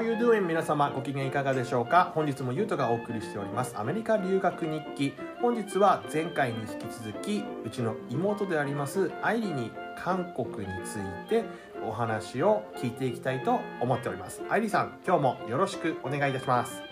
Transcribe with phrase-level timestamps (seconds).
[0.00, 0.46] How you doing?
[0.46, 2.10] 皆様ご機嫌いかがでしょうか？
[2.14, 3.78] 本日もゆうとがお送りしております。
[3.78, 5.12] アメリカ留学日記。
[5.42, 9.70] 本日は前回に引き続きうちの妹でありますアイリに
[10.02, 11.44] 韓国について
[11.86, 14.42] お話を聞いていきたいと思っております。
[14.48, 16.78] アイリさん今日もよろしくお願いいたします。
[16.78, 16.82] よ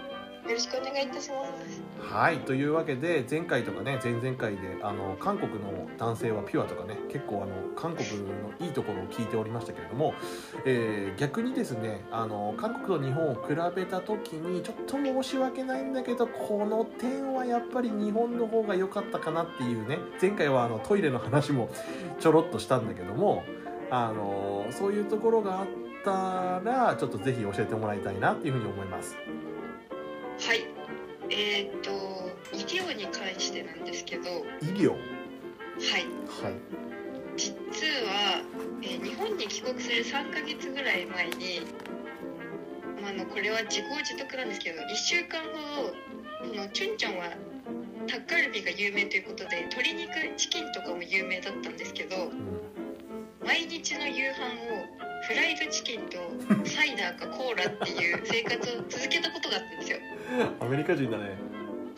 [0.51, 1.38] ろしくお願いいたしま。
[2.11, 8.27] はいというわけで前回とかね前々回であの韓国の男性はピュアとかね結構あの韓国の
[8.61, 10.15] いいところを聞いておりましたけれども、
[10.65, 21.69] えー逆にですねあの韓国と日本を比べた時にちょっと申し訳ないんだけどこの点はやっぱり日本の方が良かったかなっていうね前回はあのトイレの話も
[22.21, 23.43] ちょろっとしたんだけども
[23.91, 25.67] あのそういうところがあっ
[26.05, 29.17] たらちょっとぜひ教えてもらいたいなっていうふうに思います。
[30.41, 30.78] はい。
[31.31, 31.91] えっ、と
[32.53, 34.41] 医療に関してなんですけど、はい。
[34.63, 34.93] 医療？
[34.93, 34.99] はい。
[37.37, 37.53] 実
[38.07, 38.43] は、
[38.83, 41.61] えー日本に帰国する3ヶ月ぐらい前に、
[43.03, 47.31] まあ、あのこれは自業自得なんですけど、1週間ほどあのチュンちゃんは
[48.07, 52.59] タッカルビが有名ということで鶏肉チキンとかも有名だったんですけどうん。
[53.45, 54.98] 毎日の夕飯を
[55.29, 56.17] フライドチキンと
[56.65, 59.99] サイダーかコーラっていう生活を続けたことがあったんですよ。
[60.59, 61.37] アメリカ人だね。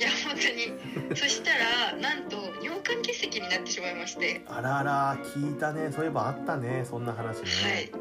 [0.00, 1.16] いや本当に。
[1.16, 4.42] そしたらなんと尿管結石になってしまいまして。
[4.46, 5.92] あらあら聞いたね。
[5.92, 7.44] そういえばあったねそんな話ね。
[7.62, 7.92] はい。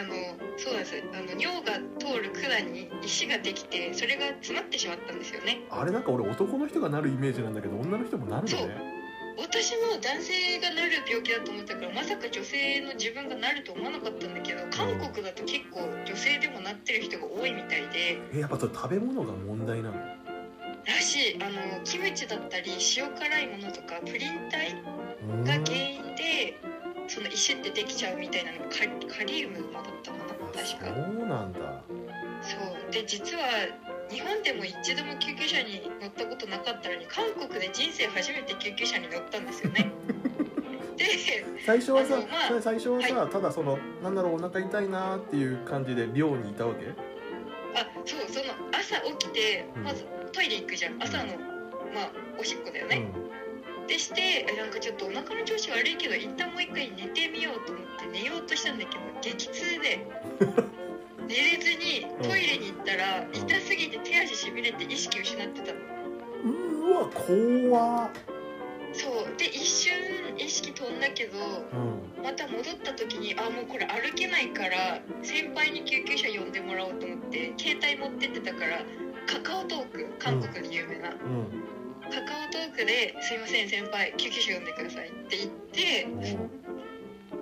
[0.00, 0.14] あの
[0.56, 1.02] そうなんです。
[1.12, 5.60] あの尿が通る管に石ができてそれが詰まってしまったんですよね。
[5.68, 8.66] あれなんか俺男の人がなるイメージなんだけど女の人もなるのそう。
[8.66, 8.99] ね。
[9.40, 18.20] 私も男性がなる病気だと思ったからまさか女性の自分がなると思わなかったんだけど韓国だと結構女性でもなってる人が多いみたいで。
[18.34, 19.96] えやっぱ食べ物が問題なの？
[20.86, 21.38] らしい。
[21.42, 24.76] あのキムチだったり塩辛いものとかプリン体
[25.22, 26.58] うんが原因で
[27.08, 30.86] その石ってできちゃうみたいなのがカカリウムだったかな確か。
[30.86, 31.82] そうなんだ。
[32.42, 32.56] そ
[32.88, 32.92] う。
[32.92, 33.42] で実は
[34.10, 39.90] 日本でも一度も救急車に乗ったことなかったのに韓国で人生初めて救急車に乗ったんですよね。
[40.96, 41.06] で
[41.64, 42.16] 最初はさ、
[42.50, 46.86] まあ最初はさ、ただそのなんだろうお腹痛いなーっていう感じで寮にいたわけ？
[47.78, 49.84] あそうその朝起きてうん。
[49.84, 51.02] まずトイレ行くじゃん。
[51.02, 51.24] 朝の
[51.94, 53.02] まあおしっこだよね、
[53.86, 60.06] でしてえなんかちょっとお腹の調子悪いけど一旦もう一回寝てみようと思って寝ようとしたんだけど激痛で
[61.30, 65.78] 寝れずにトイレに行ったらん痛すぎて手足しびれて意識失ってたの
[66.44, 66.90] うん。
[66.90, 68.10] うわ怖っ。
[68.92, 69.92] そうで一瞬
[70.36, 71.38] 意識飛んだけど
[72.18, 72.24] うん。
[72.24, 78.82] また戻った時にあもうこれ歩けないから先輩に救急車呼んでもらおうと思って携帯持ってってたから
[79.26, 81.62] カカオトーク韓国で有名な、うん。
[82.10, 86.08] カカオトークで「すいません先輩救急車呼んでください」って言って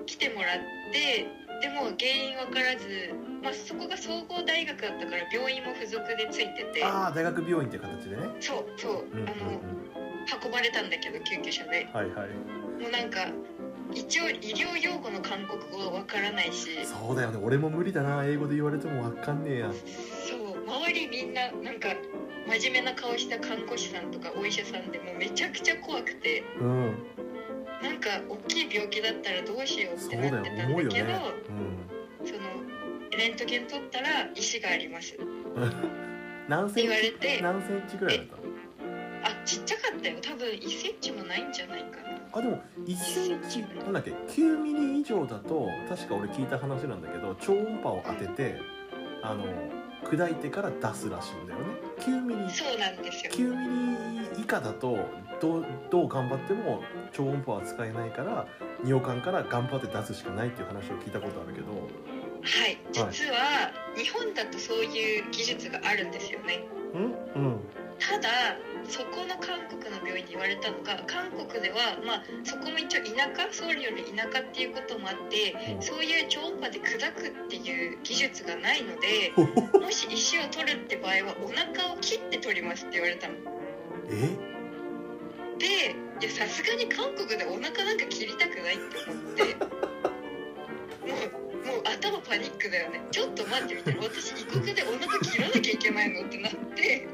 [0.05, 0.59] 来てもらっ
[0.93, 8.29] てでも原因分からず、まあ、そこが総合大学だったから病院も付属でついててああ大学病院って形でね。
[8.41, 9.61] そうそうあの
[10.45, 11.97] 運ばれたんだけど救急車でうん。
[11.97, 12.29] はいはい。
[12.81, 13.27] もうなんか
[13.93, 19.73] 一応医療用語の韓国語分からないしそうだよね俺も無理だな英語で言われてもわかんねえや。
[19.73, 21.89] そう周りみんななんか
[22.47, 26.95] 真面目な顔した看護師さんとかお医者さんでもうめちゃくちゃ怖くてうん。
[27.83, 31.21] なんか大きい病気だったらどうしようってなってたんだけど、ね。
[32.25, 32.41] その
[33.17, 35.73] レントゲン取ったら石がありますうん。
[36.49, 38.43] 何セン言われチて何センチぐらいだったの？
[39.23, 48.61] あちっちゃかったよ多分1センチもないんじゃないかなあでも1センチなんだっけ9ミリ以上だと確か俺聞いた話なんだけど超音波を当てて
[49.23, 49.45] あの
[50.05, 51.67] 砕いてから出すらしいんだよね
[51.99, 54.97] 9ミリそうなんですよ9ミリ以下だと
[55.41, 56.83] どうどう頑張っても
[57.13, 58.47] 超音波は使えないから
[58.85, 61.67] 尿管から頑張って出すしかないっていう話を聞いたことあるけど。
[62.41, 62.79] はい。
[62.93, 66.65] 実は日本だとそういう技術があるんですよね。
[66.95, 67.03] うん？
[67.03, 67.61] うん。
[67.99, 68.29] ただ
[68.89, 75.83] そこの韓国の病院に言われたのが韓国ではまあそこも一応田舎ソウルより田舎っていうこともあってうん。
[75.83, 79.33] そういう超音波で砕くっていう技術がないので
[79.83, 83.35] もし石を取るって場合はお腹を切って取りますって言われたの。
[84.11, 84.48] え？
[85.59, 89.57] でいやさすがに韓国でお腹なんか切りたくないって思って。
[91.09, 93.01] もうもう頭パニックだよね。
[93.11, 97.07] ちょっと待ってみたいな私異国でお腹切らなきゃいけないのってなって。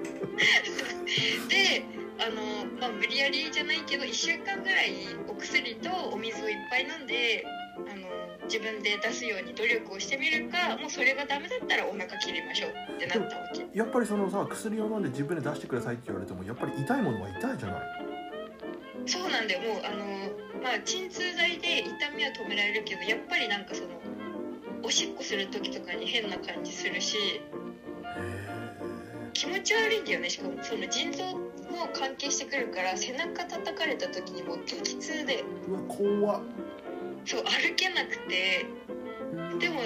[1.48, 1.84] で
[2.18, 4.94] あの、まあ、無理やりじゃないけど1週間ぐらい
[5.28, 7.44] お薬とお水をいっぱい飲んで
[7.76, 13.66] あの自分で出すように努力をしてみるかもうそれがダメだったらお腹切りましょうってなったわけ。
[13.72, 18.13] やっぱりそのさ薬を飲んで自分で出してくださいって言われてもやっぱり痛いものは痛いじゃない
[19.06, 19.60] そうなんだよ。
[19.60, 20.04] もうあの
[20.62, 23.88] まあ鎮痛剤で痛みは止められるけどやっぱりなんかその
[24.82, 27.40] おしっこする時とかに変な感じするし
[29.32, 30.30] 気持ち悪いんだよね。
[30.30, 35.44] しかもその腎臓も関係してくるから背中叩かれた時にもう激痛で。
[35.68, 36.42] うわ怖っ。
[37.26, 38.66] そう歩けなくて。
[39.58, 39.80] でも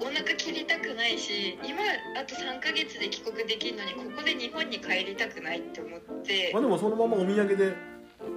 [0.00, 1.78] お腹切りたくないし今
[2.18, 6.50] あと3ヶ月で帰国できるのにここで日本に帰りたくないって思って。
[6.52, 7.74] まあでもそのままお土産で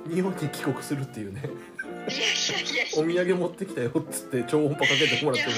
[0.09, 1.41] 日本に帰国するっていうね。
[1.41, 2.85] いやいやいや。
[2.97, 5.51] お土産持ってきたよっつって超音波かけてもらっても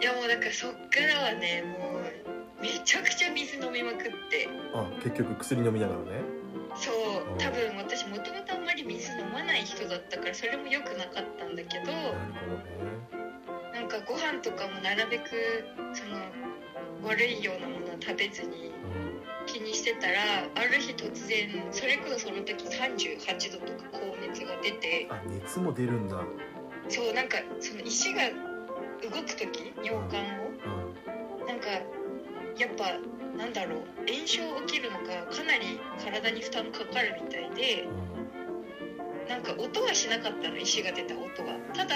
[0.00, 4.48] いやもうだからそっからはねもうめちゃくちゃ水飲みまくって。
[4.74, 6.22] あ結局薬飲みながらね。
[6.74, 7.38] そううん。
[7.38, 12.08] 多分私もともとあんまり水飲まない人だったからそれも良くなかったんだけどなる
[12.44, 13.16] ほどね。
[13.74, 16.18] なんかご飯とかもなるべくその
[17.04, 18.72] 悪いようなものは食べずに
[19.46, 20.20] 気にしてたら
[20.54, 26.22] ある日突然それこそその時38度とか高熱が出てあ熱も出るんだ。
[26.88, 28.22] そうなんかその石が
[29.02, 30.50] 動く時尿管を。
[31.42, 31.68] うなんか
[32.58, 32.98] やっぱ
[33.36, 37.92] なんだろう炎症起きるのかかなり体に負担かかるみたいでんう
[39.24, 39.28] ん。
[39.28, 41.58] なんか音はしなかったの石が出た音は。
[41.74, 41.94] ただ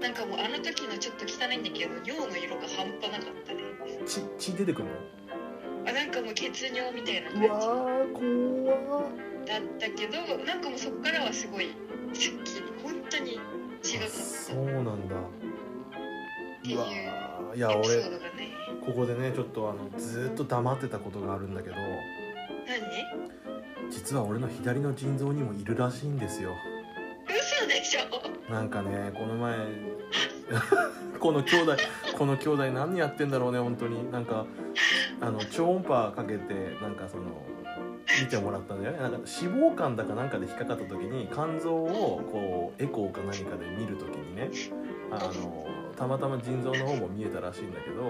[0.00, 3.60] なんかもうあの時のちょっと汚いんだけど尿の色が半端なかったね
[4.06, 4.88] 血血出てくる
[5.86, 7.48] あなんかもう血尿みたいな感じ。
[9.46, 11.74] だったけどなんかもうそこからはすごい
[12.12, 12.60] すっき。
[12.60, 13.42] り本当に違か
[14.04, 15.16] あったそうなんだ。
[16.62, 16.78] ていう
[17.56, 18.02] いや俺
[18.84, 21.74] ここでねちょっとあのずーっと黙ってたことがあるんだけど。
[21.74, 21.82] 何？
[23.90, 26.52] 実は俺の左の腎臓にもいるらしいんですよ。
[27.26, 28.52] 嘘でしょ？
[28.52, 29.56] なんかねこの前
[31.18, 31.76] この兄弟
[32.18, 34.10] この兄弟何やってんだろうね本当に。
[34.12, 34.46] なんか
[35.20, 37.24] あの超音波かけてなんかその
[38.22, 38.98] 見てもらったんだよね。
[38.98, 44.50] なんか脂肪肝だかなんかで引っかかった時に肝臓をこうエコーか何かで見る時にね。
[45.12, 48.02] あのたまたま腎臓の方も見えたらしいんだけど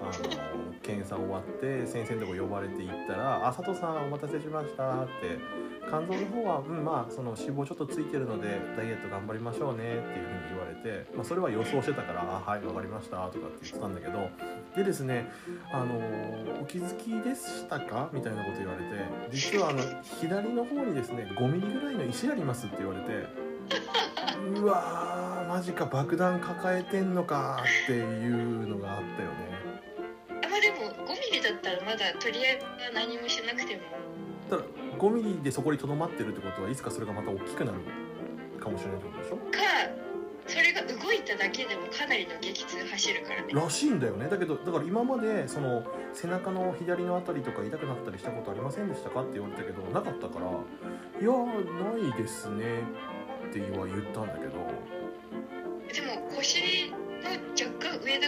[0.00, 5.38] あの検査終わって先生のとこ呼ばれて行ったら「あ佐藤さんお待たせしました」って
[5.88, 14.28] 肝臓の方は、うん、まあその脂肪ちょっとついてるのでダイエット頑張りましょうねっていうふうに言われて、まあ、それは予想してたから「あはいわかりました」とかって言ってたんだけど
[14.76, 15.30] でですね
[15.72, 15.98] あの
[16.62, 18.10] お気づきでしたか？
[18.12, 18.84] みたいなこと言われて
[19.30, 23.48] 実はあの左の方にですね5ミリぐらいの石ありますって言われて
[24.60, 29.48] うわーマジか爆弾抱えてんのかっていうのがあったよね。
[30.48, 33.82] まあでも5ミリだったらまだとりあえず何もしなくても
[34.98, 37.78] 5ミリでそこにとどまってるってことはいつかそれがまた大きくなる
[38.60, 39.36] かもしれないってことでしょ？
[39.36, 39.58] か
[40.46, 43.52] それが動いただけでもかなりの激痛走るからね。
[43.52, 44.28] らしいんだよね。
[44.28, 45.84] だけどだから今までその
[46.14, 50.46] 背中の左のあたりとか痛くなったりしたことありませんでしたかって言われたけどなかったから
[51.20, 52.64] 「いやーないですね」
[53.50, 54.52] っては言ったんだけど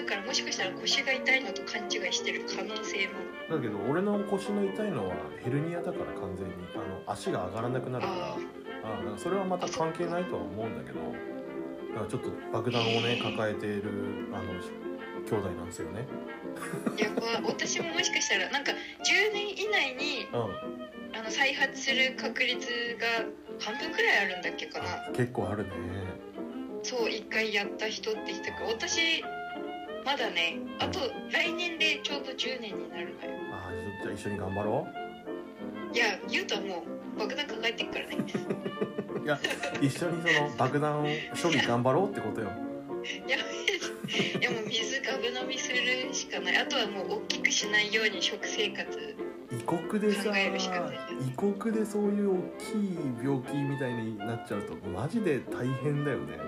[0.01, 3.57] だからもしかしたら腰が痛いのと勘違いしてる可能性も。
[3.57, 5.15] だけど俺の腰の痛いのは
[5.45, 8.19] ヘルニアだから完全にあの足が上がらなくなるから。
[8.27, 8.37] あ
[9.15, 9.19] あ。
[9.19, 11.01] それはまた関係ないとは思うんだけど。
[11.01, 14.53] だからちょっと爆弾をね抱えているあの
[15.29, 16.07] 兄弟なんですよね。
[16.97, 17.11] あや
[17.43, 20.37] ば私ももしかしたらなんか10年以内にう
[20.87, 20.91] ん。
[21.13, 22.69] あの再発する確率
[23.01, 23.27] が
[23.59, 25.09] 半分くらいあるんだっけかな。
[25.09, 25.71] あ結構あるね。
[26.83, 29.23] そう一回やった人って人が私
[30.05, 33.33] まだねあと来年でちょうど10年になるのよ。
[33.53, 33.71] あ
[34.03, 34.87] じゃあ一緒に頑張ろ
[35.93, 36.85] いや言うとはも
[37.17, 38.17] う爆弾抱えてっからね。
[39.21, 39.39] う いや
[39.81, 41.07] 一緒にその爆弾を
[41.43, 42.51] 処理頑張ろうってことよ。
[43.27, 46.57] いやいやもう水ガブ飲みするしかない。
[46.57, 49.17] あとはもう大きくしないように食生活。
[49.53, 56.39] 異国でさ考えるしかない異国でそういう大きい病気みたいになっちゃうとマジで大変だよね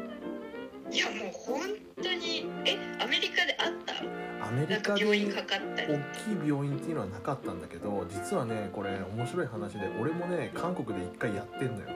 [4.53, 5.99] メリカで病院かかったり大
[6.41, 11.89] きい病院っていうのはなかったんだけど実はねこれ面白い話で俺もね韓国で一回やってんのよ。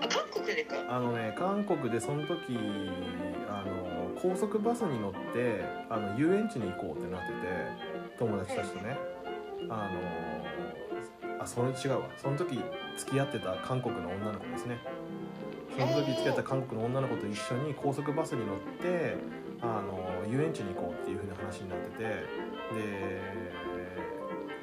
[0.00, 0.76] あ韓国でか？
[0.88, 2.58] あのね韓国でその時
[3.48, 7.32] あの高速バスに乗ってあの遊園地に行こうってなってて
[8.18, 8.96] 友達たちとね。
[9.68, 12.08] あのあそれ違うわ。
[12.16, 12.60] その時
[12.96, 14.78] 付き合ってた韓国の女の子ですね。
[15.76, 19.16] その時付き合った韓国の女の子と一緒に高速バスに乗って
[19.62, 22.26] あの遊園地に行こうっていう風な話になっててで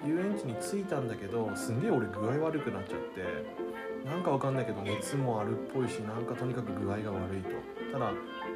[0.05, 7.49] 遊園地に着いたんだけどすんげえ俺具合悪くなっちゃってなんかわかんないけど熱もあるっぽいしなんかとにかく具合が悪いと。
[7.93, 8.11] ただ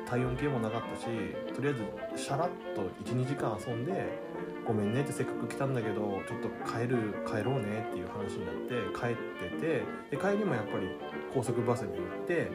[0.10, 1.06] 体温計もなかったし
[1.54, 1.74] とりあえ
[2.16, 4.20] ずシャラッと12時間遊んで
[4.66, 10.90] ごめんねってせっかく来たんだけどちょっと帰る帰ろうねっていう話になって帰っててで帰りもやっぱり
[11.34, 12.52] 高速バスに乗って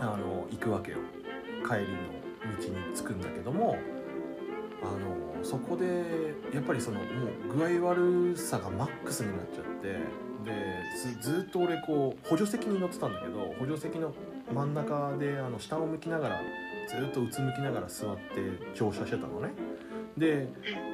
[0.00, 0.98] あの行くわけよ。
[1.66, 2.23] 帰りの
[2.58, 3.78] 道に着くんだけども
[4.82, 4.86] あ
[5.38, 7.04] のそこでやっぱりそのも
[7.50, 9.98] う具合悪さがマックスになっちゃって
[10.44, 10.82] で
[11.20, 14.12] ずっと俺こう補助席に乗ってたんだけど補助席の
[14.52, 16.40] 真ん中であの下を向きながら
[16.88, 18.22] ずっとうつむきながら座って
[18.74, 19.52] 乗車してたのね。
[20.18, 20.48] で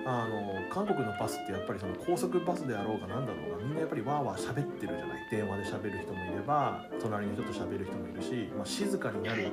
[0.07, 5.29] あの韓国のバスってやっぱりその高速バスであろうが何だろうがみんなやっぱりわーわー喋ってるじゃない。
[5.31, 9.53] 電話で喋る人もいれば隣の人と喋る人もいるし、まあ、静かになる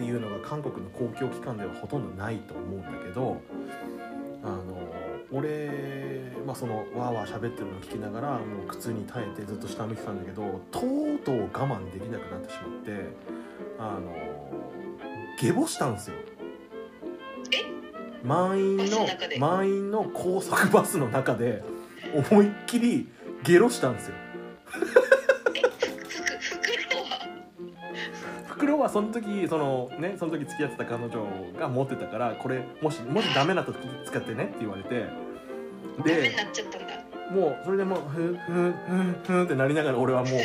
[0.00, 3.42] っていうのが韓国の公共機関ではほとんどないと思うんだけど
[4.42, 4.62] あの
[5.30, 13.08] 俺、まあ、そのわーわー喋ってるのを聞きながらもう苦痛に耐えてずっと下向いてたんだけどとうとう我慢できなくなってしまって
[13.78, 14.50] あの
[15.38, 16.16] 下ボしたんですよ。
[18.22, 18.84] 満員の
[19.38, 21.62] 満員の高速バスの中で
[22.30, 23.08] 思いっきり
[23.44, 24.14] ゲロしたんですよ。
[28.90, 31.26] その時そのねその時付き合ってた彼女
[31.58, 35.06] が持ってたからこれもしもしダメな時使ってねって言われて。
[35.98, 37.00] ダメにでなっちゃったんだ。
[37.30, 40.40] もうそれでもうふんふんふんふんってなりながら俺はもう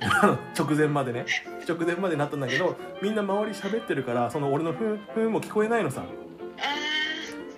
[0.58, 1.26] 直前までね。
[1.68, 6.02] 直前までなったんだけどみんな周り喋ってるからその俺のふんふんも聞こえないのさ。
[6.02, 6.23] あ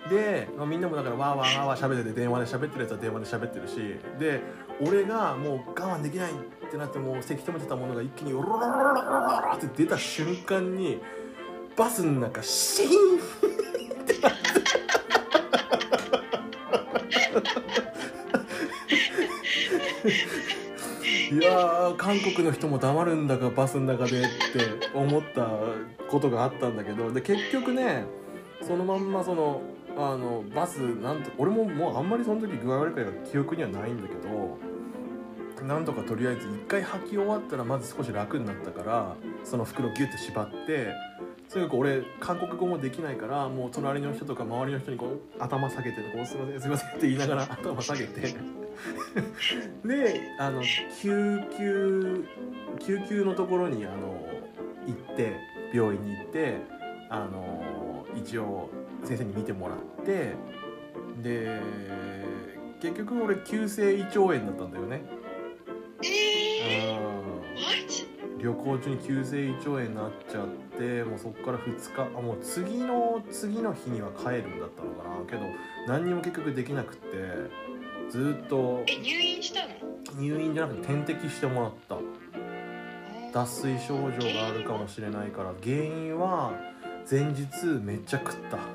[0.08, 3.76] で、まあ、みんなもだからわーわーわーわー喋ってて電話で喋ってるやつは電話で喋ってるし
[4.18, 4.40] で
[4.80, 6.34] 俺がもう我慢できないっ
[6.70, 11.00] てなってもうせき止めてたものが一気にオロロロロロロロって出た瞬間に
[11.76, 12.90] バスの中シーン
[14.00, 14.46] ってなって
[21.32, 24.28] いや韓国の人も黙るんだかバスの中でって
[24.94, 25.48] 思った
[26.08, 28.04] ことがあったんだけどで結局ね
[28.62, 29.60] そのまんまその
[29.96, 34.58] あのバスなんと俺ももうあんまりその時具合悪いから記憶にはないんだけど
[35.66, 40.92] なんとかとりあえず一回履き終わったらまず少し楽になったからその袋ギュッて縛って
[41.50, 48.66] とにかく俺韓国語もできないからもう隣の人とか周りの人にこう頭下げてこう「すいませんすいません」って言いながら頭下げて。
[49.86, 50.60] であの
[51.00, 52.24] 救急
[52.78, 54.28] 救急のところにあの
[54.86, 55.32] 行って
[55.72, 56.58] 病院に行って
[57.08, 58.68] あの一応
[59.04, 60.34] 先生に見てもらって
[61.22, 61.60] で
[62.80, 65.02] 結局俺急性胃腸炎だったんだよね。
[66.02, 66.06] ー
[66.68, 70.46] えー、旅行中に急性胃腸炎になっちゃっ
[70.78, 75.24] てもうそっから2日あもう次の次の日には帰るんだったのかな。
[75.26, 75.42] けど
[75.88, 77.06] 何にも結局できなくって
[78.10, 80.20] ずっとえ入院したの？
[80.20, 81.96] 入院じゃなくて点滴してもらった。
[83.32, 84.00] 脱水症状
[84.34, 86.52] があるかもしれないから原因は
[87.08, 87.44] 前日
[87.84, 88.58] めっちゃ食った。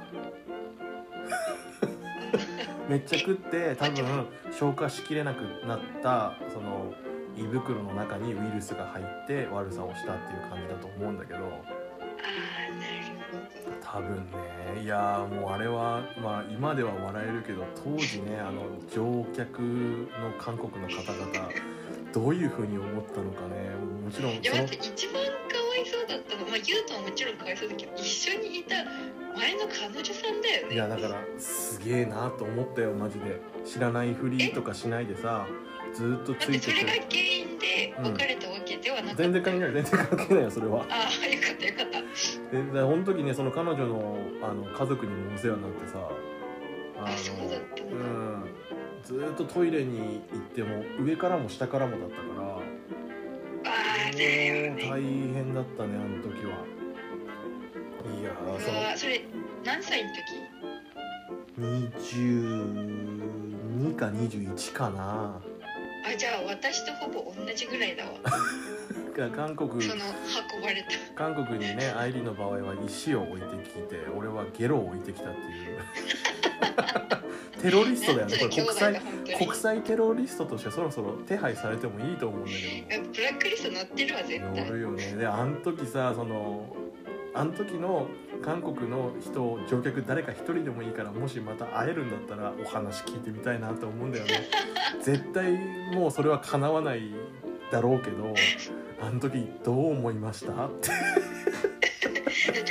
[2.88, 6.94] めっちゃ食って多分消化しきれなくなったその
[7.38, 11.40] 胃袋の中にウイルスが入って悪さをしたっていう感じだと思うんだけど。
[13.84, 14.22] 多分ね
[14.84, 21.50] いやーもうあれはまあ今では笑えるけど当時ねあの乗客の韓国の方々
[22.14, 23.72] どういうふうに思ったのかね。
[24.06, 24.64] もちろんその
[26.46, 28.76] まあユウトはもちろんかわいそうだけど一緒にいた
[29.38, 30.76] 前の彼女さんだよね。
[30.76, 33.40] いやだからすげえなと思ったよマジで。
[33.66, 35.46] 知らないふりとかしないでさ
[35.94, 39.74] ずーっとついてそれが原て因で別れたわけではなかった、全然関係ない。
[39.74, 40.86] 全然関係ないよそれは。
[40.90, 42.02] ああよかったよかった。
[42.58, 46.00] ででその時ねその彼女のあの家族にもお世話になってさ
[46.98, 47.96] ああそうだったんだ。
[47.96, 48.56] うん。
[49.04, 52.60] ずーっとトイレに行っても上からも下からもだったから
[54.12, 55.54] 大変。
[55.54, 56.66] だったねあの時は。
[58.20, 59.22] いやーそうわそれ
[59.64, 60.22] 何歳の時？
[61.60, 61.68] の
[62.00, 65.42] 22か21かな。
[66.04, 68.12] あじゃあ私とほぼ同じぐらいだわ。
[69.16, 69.82] が 韓国。
[69.82, 70.04] その
[70.56, 70.90] 運ばれた。
[71.16, 75.80] 韓国にね愛梨の場合は石を置いてきて俺はゲロを置いてきたっていう
[77.62, 78.38] テロリストだよね。
[78.38, 79.02] これ国際
[79.38, 83.04] 国際テロリストとしてそろそろ手配されてもいいと思うんだけど。
[83.12, 84.66] ブラックリスト載ってるわ絶対。
[84.66, 85.16] 乗るよね。
[85.16, 86.76] であん時さその
[87.34, 88.08] あん時の
[88.44, 94.50] 韓国の人乗客誰か一人でもいいからもしまた会えるんだったらお話聞いてみたいなと思うんだよね。
[95.02, 95.54] 絶対
[95.94, 97.12] もうそれは叶わない
[97.72, 98.34] だろうけど
[99.00, 100.90] あの時どう思いましたって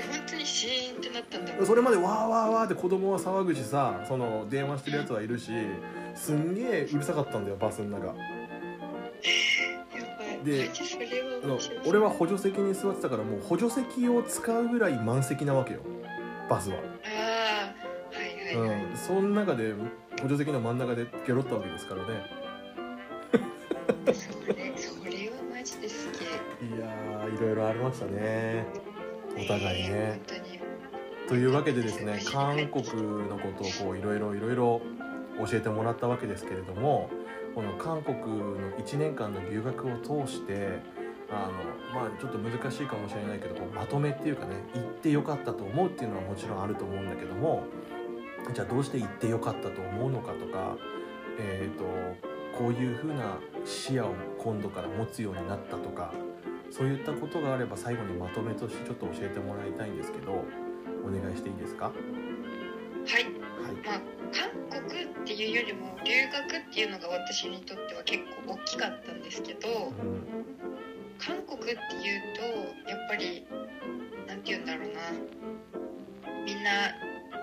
[0.93, 1.53] ーンってなったんだ。
[1.67, 5.53] それまでわーわーわーって子供は騒ぐしさその電話してるやつはいるし
[6.15, 8.07] すんげえうるさかったんだよバスの中。
[8.07, 8.23] やばい。
[10.45, 10.71] で
[11.87, 15.81] 俺は補助席に座ってたからもう補助席を使うぐらい満席なわけよ
[16.49, 16.83] バスは、ああ
[18.17, 18.69] はいはい。
[18.71, 19.75] はい、うん、その中で
[20.21, 22.09] 補助席の真ん中でゲロったわけですからね。
[24.07, 24.13] そ
[24.53, 26.27] れそれはマジですげえ。
[26.77, 28.67] いやーいろいろありましたね。
[29.39, 30.21] お互いね。
[30.27, 30.40] 本当に
[31.31, 32.85] というわけでですね韓国
[33.29, 34.83] のことをこういろいろいろいろ
[35.49, 37.09] 教えてもらったわけですけれども
[37.55, 40.81] この韓国の1年間の留学を通して
[41.31, 41.47] あ
[41.95, 47.63] のまあちょっと難しいかもしれないけどこうまとめっていうかね行ってよかったと思うっていうのはもちろんあると思うんだけども
[48.53, 50.77] じゃあどうして行ってよかったと思うのかとか、
[51.39, 51.85] えー、と
[52.59, 56.13] こういうふうな視野を今度から持つようになったとか
[56.73, 60.45] そういったことがあれば最後にまとめとしてちょっと教えてもらいたいんですけど
[61.05, 61.87] お願いしていいですか？
[61.87, 63.25] はい。
[63.25, 63.33] はい。
[63.85, 64.01] まあ
[64.33, 70.47] 韓国っていうよりも留学っていうのが私にとっては結構大きかったんですけどうん。
[71.19, 71.77] 韓国っていう
[72.37, 72.43] と
[72.89, 73.47] やっぱり
[74.29, 75.01] なんて言うんだろうな。
[76.47, 76.71] みんな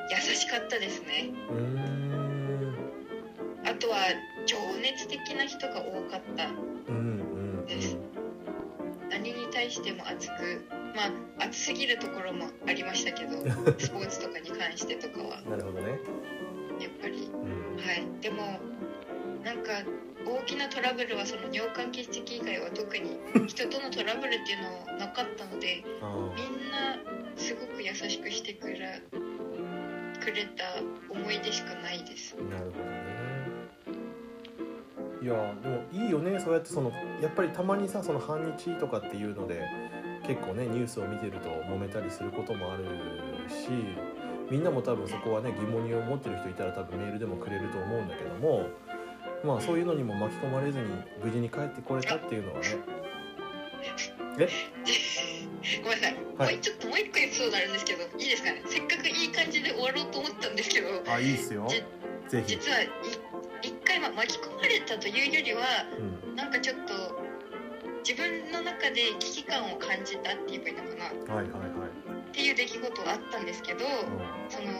[0.10, 1.30] 優しかったですね。
[3.66, 3.98] あとは
[4.46, 6.48] 情熱的な人が多かった。
[6.90, 7.17] うん
[9.68, 11.08] 対しても熱くま
[11.42, 13.38] あ熱すぎるところもありましたけど
[13.78, 15.42] スポーツとかに関してとかは。
[15.46, 16.00] うんなるほどね。
[16.80, 17.30] やっぱり。
[17.34, 17.78] うん。
[17.78, 18.22] はい。
[18.22, 18.60] でも
[19.44, 19.84] なんか
[20.26, 27.00] 大きなトラブルはその尿管結石以外は特に 人とのトラブルっていうのはなかったのであみんな
[27.36, 29.02] すごく優しくしてくれ
[30.56, 32.36] た思い出しかないです。
[32.36, 33.37] ーなるほどね
[35.28, 36.40] いやでもいいよね。
[36.40, 36.90] そうやってその
[37.22, 39.62] やっぱりたまにさその反日とかっていうので
[40.26, 42.86] 結構ねニュースを見てると揉めたりすることもある
[43.50, 43.68] し
[44.50, 48.68] みんなも多分そこはね疑問に思ってる人いたら多分メールでもくれると思うんだけども
[49.44, 50.86] まあそういうのにも巻き込まれずに
[51.22, 52.66] 無事に帰ってこれたっていうのはね。
[55.84, 56.54] ごめんなさい、はい。
[56.54, 58.64] もうちょっともう一個エピソードあるんですけどいいですかね？
[58.66, 61.66] せっかくいい感じで終わろうと思ったんですけどあいいっすよ。
[61.68, 61.84] じ
[62.30, 62.78] ぜひ、実は
[63.98, 65.62] い一回まあ巻き込まれたというよりは
[65.98, 66.94] うん、なんかちょっと
[68.08, 71.36] 自分の中で危機感を感じたって言えばいいのかな。
[71.36, 71.90] はいはいはい、
[72.30, 73.90] っていう出来事があったんですけどう
[74.48, 74.72] その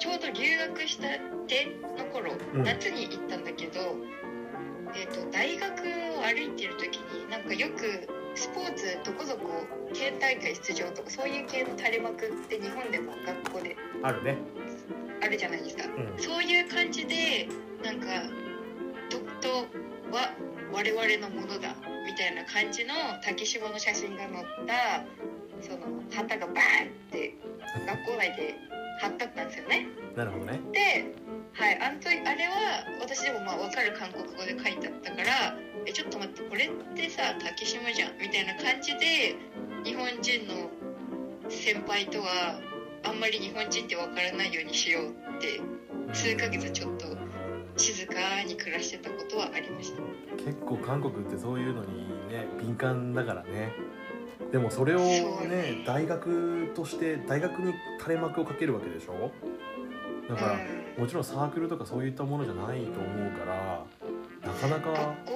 [0.00, 1.08] ちょうど留学した
[1.46, 2.64] ての頃、うん。
[2.64, 3.80] 夏に行ったんだけど、
[4.94, 5.70] えー、と大学
[6.18, 14.38] を歩いてる時になんかよくスポーツどこどこ県大会出場とかそういう系の垂れ幕って日本でも学校でん、あるね、
[15.22, 15.84] あるじゃないですか。
[15.84, 17.48] うん、そういう感じで
[17.82, 18.06] なんか
[19.10, 19.66] 「独島
[20.12, 20.34] は
[20.72, 21.74] 我々のものだ」
[22.06, 25.04] みたいな感じの竹島の写真が載った
[25.62, 27.34] その旗がバーンって
[27.86, 28.54] 学校内で
[29.00, 29.86] 貼ってあったんですよね。
[30.16, 31.14] なるほどねで、
[31.52, 39.36] はい、あの時あれは私でもまあ分かる韓国語で書いてあったから「えちょっと待ってこれってさ竹島じゃん」みたいな感じで
[39.84, 40.70] 日本人の
[41.48, 42.60] 先輩とは
[43.04, 45.60] あんまり日本人って分からないようにしようって
[46.12, 47.19] 数ヶ月ちょっと
[47.80, 48.12] 静か
[48.46, 50.02] に暮らしてたことはありました。
[50.44, 53.72] 結構韓国ってそういうのにね敏感だからね。
[54.52, 55.84] でもそれをねね。
[55.86, 59.30] 大学として大学に垂れ幕をかけるわけでしょ？
[60.28, 60.56] だから、う
[60.98, 61.02] ん。
[61.02, 63.84] もちろんサークルとかそういったものじゃないと思うから
[64.46, 65.32] なかなか学校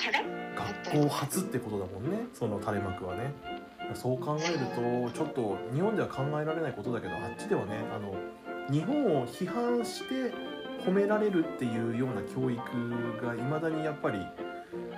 [0.00, 0.22] から？
[0.92, 3.32] 学校初ってことだもんねその垂れ幕はね。
[3.94, 4.58] そう考える
[5.10, 8.14] とちょっと日本では考えられないことだけどあっちではねあの
[8.70, 10.30] 日本を批判して
[10.88, 12.58] 褒められるっていうような教育
[13.22, 14.18] がいまだにやっぱり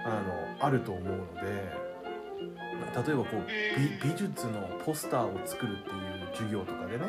[0.04, 0.22] あ
[0.60, 1.90] のあると思うので
[3.06, 3.46] 例えばこう
[4.02, 7.06] 美美術のポスターを作るっていう授業とかでね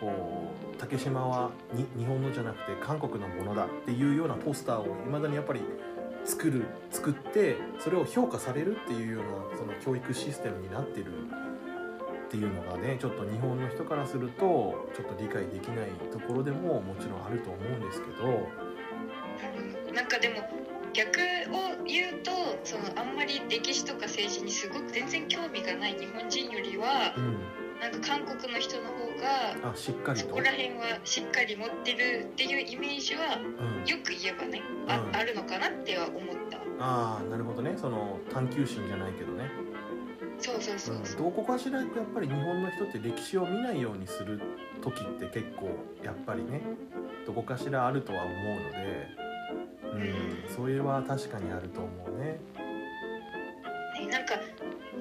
[0.00, 5.60] こう竹島はに日本のじゃなくて韓国のものだっていうようなポスターをいまだにやっぱり
[6.24, 11.12] 作る作ってそれを評価されるっていうようなその教育システムになってる
[12.32, 18.48] っていうのがねちょっと日本の人からするとちょっと理解できないところでももちろんあると思うんですけど。
[19.84, 20.36] うんなんかでも
[20.94, 21.20] 逆
[21.52, 22.30] を言うと
[22.64, 27.36] そのあんまり歴史とか政治にすごく全然興味がない日本人よりはうん。
[27.82, 30.28] なんか韓国の人の方があしっかりと。
[30.28, 35.14] そこら辺はしっかり持ってるっていうイメージはうん、よく言えばねあ,、うん。
[35.16, 36.56] あるのかなっては思った。
[36.80, 37.74] ああなるほどね。
[37.76, 39.50] その探求心じゃないけどね
[40.42, 41.00] そうそうそうう。
[41.00, 44.40] ん、そう、どこかしらやっぱり日本の人って歴史を見ないようにする
[44.82, 45.70] 時って結構
[46.02, 46.60] やっぱりね
[47.26, 49.06] どこかしらあるとは思うので、
[49.84, 52.40] うん、それは確かにあると思うね。
[54.00, 54.34] ねなんか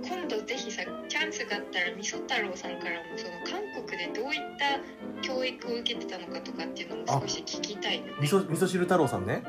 [0.04, 4.80] 今度ぜひさチャンスがあったらみそ太郎さんからもその韓国でどういった
[5.22, 9.44] 教育を受けてたのかとかっていうのも少し聞きたいよね味噌味噌汁太郎さんね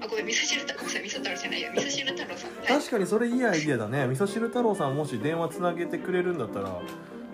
[0.00, 2.50] あごめん味噌汁太郎さん味噌太郎じゃないよ味噌汁太郎さん。
[2.50, 4.06] はい確かにそれいいアイディアだね。
[4.06, 6.80] 味噌汁太郎さんもし電話つなげてくれるんだったら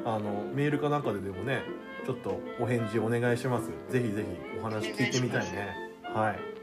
[0.05, 1.63] あのメールかなんかででもね
[2.07, 3.69] ちょっとお返事お願いします。
[3.91, 5.77] ぜひぜひお話聞いてみたいね。
[6.03, 6.55] はい。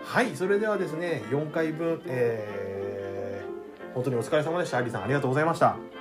[0.04, 2.68] はいそれではですね4回分、えー
[3.94, 4.78] 本当にお疲れ様でした。
[4.78, 5.97] アリさんありがとうございました。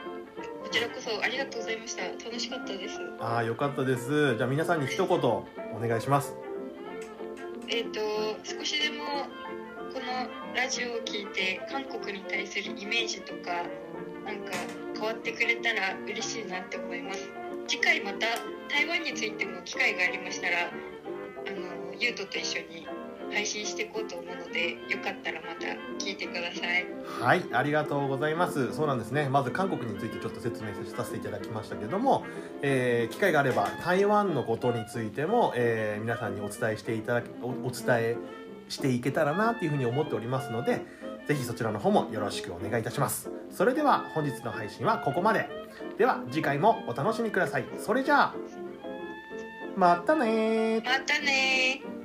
[0.66, 2.02] こちらこそありがとうございました。
[2.02, 2.98] 楽しかったです。
[3.20, 4.37] ああよかったです。
[4.37, 5.46] じゃあ皆さんに一言お
[5.81, 6.35] 願いします。
[7.68, 8.00] えっ、と
[8.42, 9.05] 少しでも
[9.94, 13.62] このラジオを聞いて韓国に対するイメージとか
[14.24, 14.50] なんか
[14.94, 17.31] 変わってくれたら嬉しいなって思います。
[17.68, 18.26] 次回また
[18.68, 22.88] 台湾についても機会がありましたらあのゆうとと一緒に
[23.33, 25.67] 配信していこうと思うのでよかったらまた
[26.05, 26.87] 聞いてください
[27.21, 28.75] はい、ありがとうございます。
[28.75, 29.29] そうなんですね。
[29.29, 32.25] まず韓国についてちょっと説明させていただきましたけども、
[32.62, 38.17] えー機会があれば台湾のことについても、えー皆さんにお伝えしていただきおお伝え
[38.69, 40.83] していけたらなっていうふうに思っておりますので、
[41.27, 43.31] ぜひそちらの方もよろしくお願いいたします。
[43.51, 45.49] それでは本日の配信はここまで。
[45.99, 47.65] では次回もお楽しみください。
[47.79, 48.35] それじゃあ、
[49.77, 50.85] またねー。
[50.85, 51.95] またねー